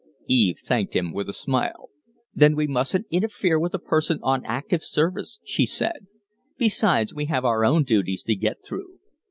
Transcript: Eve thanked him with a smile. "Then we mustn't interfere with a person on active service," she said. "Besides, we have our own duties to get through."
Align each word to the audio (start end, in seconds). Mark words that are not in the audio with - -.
Eve 0.25 0.57
thanked 0.57 0.95
him 0.95 1.13
with 1.13 1.29
a 1.29 1.33
smile. 1.33 1.91
"Then 2.33 2.55
we 2.55 2.65
mustn't 2.65 3.05
interfere 3.11 3.59
with 3.59 3.75
a 3.75 3.77
person 3.77 4.17
on 4.23 4.43
active 4.47 4.81
service," 4.81 5.39
she 5.45 5.67
said. 5.67 6.07
"Besides, 6.57 7.13
we 7.13 7.25
have 7.25 7.45
our 7.45 7.63
own 7.63 7.83
duties 7.83 8.23
to 8.23 8.33
get 8.33 8.65
through." 8.65 8.97